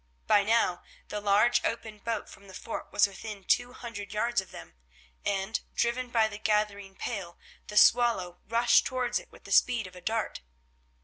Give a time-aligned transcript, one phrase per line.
[0.25, 4.49] By now the large open boat from the fort was within two hundred yards of
[4.49, 4.73] them,
[5.23, 9.95] and, driven by the gathering gale, the Swallow rushed towards it with the speed of
[9.95, 10.41] a dart.